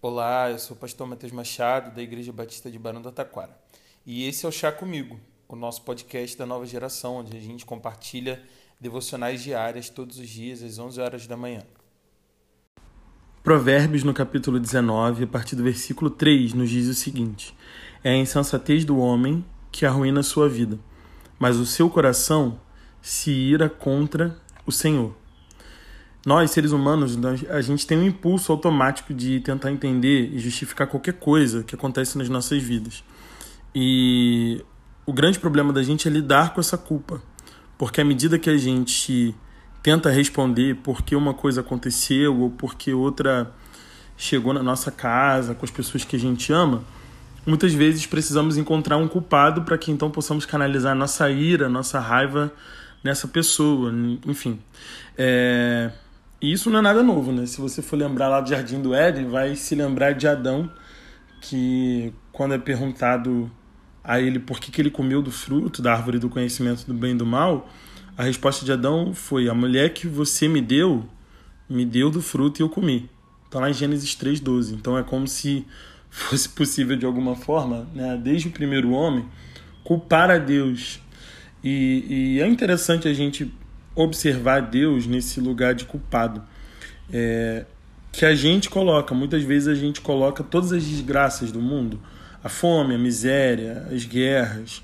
[0.00, 3.58] Olá, eu sou o pastor Matheus Machado, da Igreja Batista de Barão do Taquara.
[4.06, 7.66] E esse é o Chá Comigo, o nosso podcast da nova geração, onde a gente
[7.66, 8.40] compartilha
[8.80, 11.64] devocionais diárias todos os dias, às 11 horas da manhã.
[13.42, 17.52] Provérbios, no capítulo 19, a partir do versículo 3, nos diz o seguinte:
[18.04, 20.78] É a insensatez do homem que arruína sua vida,
[21.40, 22.60] mas o seu coração
[23.02, 25.17] se ira contra o Senhor.
[26.26, 31.14] Nós, seres humanos, a gente tem um impulso automático de tentar entender e justificar qualquer
[31.14, 33.02] coisa que acontece nas nossas vidas.
[33.74, 34.64] E
[35.06, 37.22] o grande problema da gente é lidar com essa culpa.
[37.78, 39.34] Porque à medida que a gente
[39.82, 43.52] tenta responder por que uma coisa aconteceu ou porque outra
[44.16, 46.82] chegou na nossa casa, com as pessoas que a gente ama,
[47.46, 52.52] muitas vezes precisamos encontrar um culpado para que então possamos canalizar nossa ira, nossa raiva
[53.02, 53.92] nessa pessoa,
[54.26, 54.58] enfim.
[55.16, 55.92] É...
[56.40, 57.46] E isso não é nada novo, né?
[57.46, 60.70] Se você for lembrar lá do Jardim do Éden, vai se lembrar de Adão,
[61.40, 63.50] que quando é perguntado
[64.04, 67.12] a ele por que, que ele comeu do fruto da árvore do conhecimento do bem
[67.12, 67.68] e do mal,
[68.16, 71.04] a resposta de Adão foi: A mulher que você me deu,
[71.68, 73.10] me deu do fruto e eu comi.
[73.44, 74.74] Está lá em Gênesis 3,12.
[74.74, 75.66] Então é como se
[76.08, 79.26] fosse possível de alguma forma, né, desde o primeiro homem,
[79.82, 81.00] culpar a Deus.
[81.64, 83.52] E, e é interessante a gente
[84.02, 86.42] observar Deus nesse lugar de culpado.
[87.12, 87.64] É,
[88.12, 92.00] que a gente coloca, muitas vezes a gente coloca todas as desgraças do mundo,
[92.42, 94.82] a fome, a miséria, as guerras,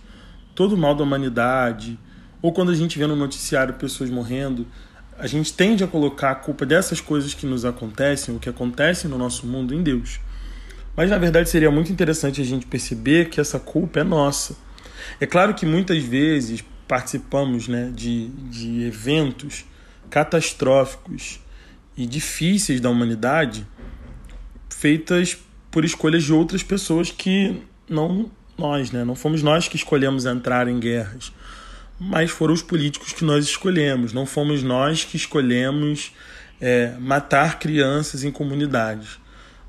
[0.55, 1.99] todo o mal da humanidade,
[2.43, 4.67] ou quando a gente vê no noticiário pessoas morrendo,
[5.19, 9.07] a gente tende a colocar a culpa dessas coisas que nos acontecem, o que acontece
[9.09, 10.21] no nosso mundo, em Deus.
[10.97, 14.57] Mas na verdade seria muito interessante a gente perceber que essa culpa é nossa.
[15.21, 19.65] É claro que muitas vezes participamos né, de, de eventos
[20.11, 21.41] catastróficos
[21.97, 23.67] e difíceis da humanidade
[24.69, 25.39] feitas
[25.71, 29.05] por escolhas de outras pessoas que não nós, né?
[29.05, 31.33] Não fomos nós que escolhemos entrar em guerras,
[31.99, 34.13] mas foram os políticos que nós escolhemos.
[34.13, 36.13] Não fomos nós que escolhemos
[36.61, 39.19] é, matar crianças em comunidades,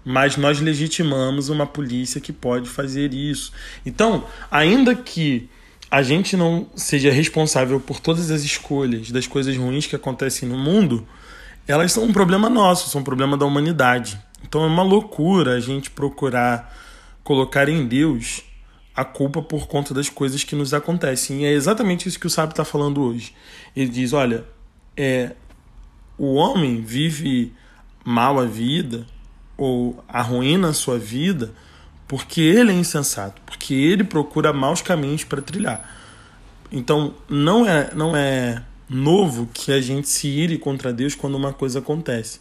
[0.04, 3.52] mas nós legitimamos uma polícia que pode fazer isso.
[3.86, 5.50] Então, ainda que
[5.90, 10.58] a gente não seja responsável por todas as escolhas das coisas ruins que acontecem no
[10.58, 11.08] mundo,
[11.68, 14.20] elas são um problema nosso, são um problema da humanidade.
[14.44, 16.74] Então é uma loucura a gente procurar
[17.24, 18.44] colocar em Deus
[18.96, 21.42] a culpa por conta das coisas que nos acontecem.
[21.42, 23.34] E é exatamente isso que o sábio está falando hoje.
[23.76, 24.46] Ele diz: olha,
[24.96, 25.32] é,
[26.18, 27.52] o homem vive
[28.06, 29.06] mal a vida
[29.58, 31.54] ou arruína a sua vida
[32.08, 35.90] porque ele é insensato, porque ele procura maus caminhos para trilhar.
[36.72, 41.54] Então, não é, não é novo que a gente se ire contra Deus quando uma
[41.54, 42.40] coisa acontece.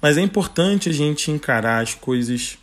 [0.00, 2.58] Mas é importante a gente encarar as coisas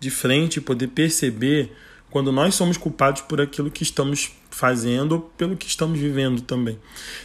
[0.00, 1.72] de frente e poder perceber
[2.10, 6.78] quando nós somos culpados por aquilo que estamos fazendo ou pelo que estamos vivendo também.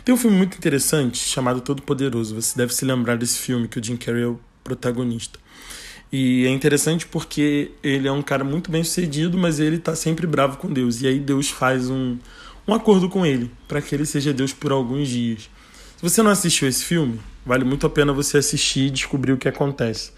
[0.03, 2.35] Tem um filme muito interessante chamado Todo Poderoso.
[2.35, 5.39] Você deve se lembrar desse filme que o Jim Carrey é o protagonista.
[6.15, 10.27] E é interessante porque ele é um cara muito bem sucedido, mas ele está sempre
[10.27, 11.01] bravo com Deus.
[11.01, 12.19] E aí Deus faz um,
[12.67, 15.49] um acordo com ele, para que ele seja Deus por alguns dias.
[15.97, 19.37] Se você não assistiu esse filme, vale muito a pena você assistir e descobrir o
[19.37, 20.11] que acontece.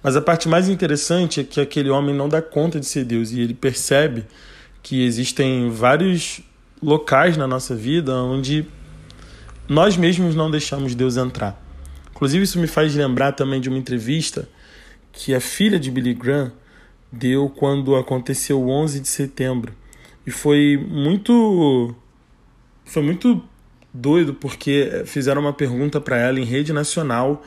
[0.00, 3.32] Mas a parte mais interessante é que aquele homem não dá conta de ser Deus
[3.32, 4.26] e ele percebe
[4.84, 6.42] que existem vários
[6.80, 8.64] locais na nossa vida onde
[9.68, 11.60] nós mesmos não deixamos Deus entrar.
[12.12, 14.48] Inclusive, isso me faz lembrar também de uma entrevista
[15.12, 16.52] que a filha de Billy Graham
[17.10, 19.74] deu quando aconteceu o 11 de setembro.
[20.26, 21.94] E foi muito
[22.84, 23.42] foi muito
[23.92, 27.42] doido porque fizeram uma pergunta para ela em rede nacional.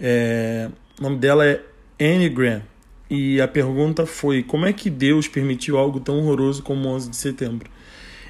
[0.00, 1.60] É, o nome dela é
[2.00, 2.62] Anne Graham.
[3.10, 7.10] E a pergunta foi: como é que Deus permitiu algo tão horroroso como o 11
[7.10, 7.70] de setembro?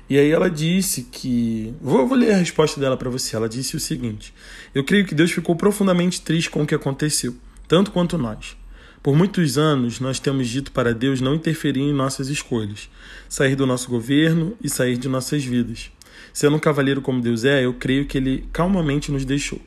[0.09, 1.75] E aí ela disse que.
[1.81, 3.37] Vou, vou ler a resposta dela para você.
[3.37, 4.33] Ela disse o seguinte:
[4.75, 7.35] Eu creio que Deus ficou profundamente triste com o que aconteceu,
[7.67, 8.57] tanto quanto nós.
[9.03, 12.89] Por muitos anos, nós temos dito para Deus não interferir em nossas escolhas,
[13.29, 15.91] sair do nosso governo e sair de nossas vidas.
[16.33, 19.61] Sendo um cavalheiro como Deus é, eu creio que ele calmamente nos deixou.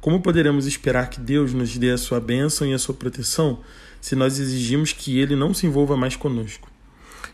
[0.00, 3.60] Como poderemos esperar que Deus nos dê a sua bênção e a sua proteção
[4.00, 6.70] se nós exigimos que ele não se envolva mais conosco?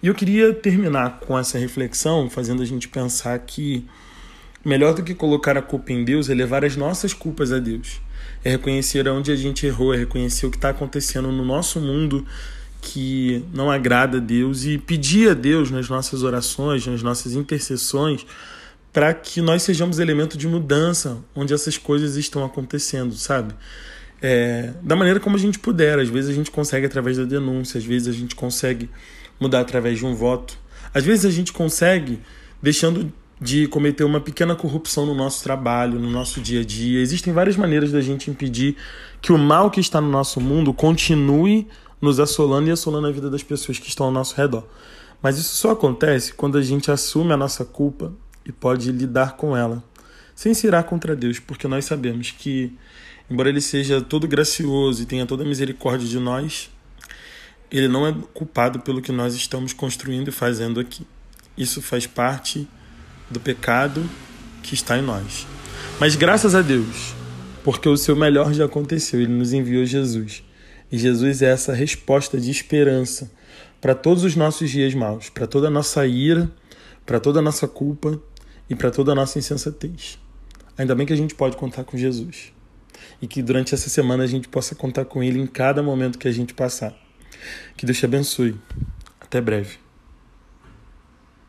[0.02, 3.84] E eu queria terminar com essa reflexão, fazendo a gente pensar que
[4.64, 8.00] melhor do que colocar a culpa em Deus é levar as nossas culpas a Deus
[8.44, 12.26] é reconhecer onde a gente errou, é reconhecer o que está acontecendo no nosso mundo
[12.80, 18.26] que não agrada a Deus e pedir a Deus nas nossas orações, nas nossas intercessões,
[18.92, 23.54] para que nós sejamos elemento de mudança onde essas coisas estão acontecendo, sabe?
[24.22, 25.98] é, da maneira como a gente puder.
[25.98, 28.88] Às vezes a gente consegue através da denúncia, às vezes a gente consegue
[29.40, 30.56] mudar através de um voto,
[30.94, 32.20] às vezes a gente consegue
[32.62, 33.12] deixando
[33.42, 37.00] de cometer uma pequena corrupção no nosso trabalho, no nosso dia a dia.
[37.00, 38.76] Existem várias maneiras da gente impedir
[39.20, 41.66] que o mal que está no nosso mundo continue
[42.00, 44.64] nos assolando e assolando a vida das pessoas que estão ao nosso redor.
[45.20, 48.12] Mas isso só acontece quando a gente assume a nossa culpa
[48.46, 49.82] e pode lidar com ela,
[50.36, 52.72] sem se irar contra Deus, porque nós sabemos que,
[53.28, 56.70] embora Ele seja todo gracioso e tenha toda a misericórdia de nós,
[57.72, 61.04] Ele não é culpado pelo que nós estamos construindo e fazendo aqui.
[61.56, 62.68] Isso faz parte
[63.30, 64.08] do pecado
[64.62, 65.46] que está em nós.
[65.98, 67.14] Mas graças a Deus,
[67.64, 70.42] porque o seu melhor já aconteceu, ele nos enviou Jesus.
[70.90, 73.30] E Jesus é essa resposta de esperança
[73.80, 76.50] para todos os nossos dias maus, para toda a nossa ira,
[77.04, 78.20] para toda a nossa culpa
[78.68, 80.18] e para toda a nossa insensatez.
[80.76, 82.52] Ainda bem que a gente pode contar com Jesus.
[83.20, 86.28] E que durante essa semana a gente possa contar com Ele em cada momento que
[86.28, 86.94] a gente passar.
[87.76, 88.56] Que Deus te abençoe.
[89.20, 89.81] Até breve.